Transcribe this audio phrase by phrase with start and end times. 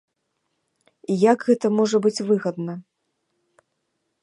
[1.31, 2.73] Як гэта можа быць выгадна.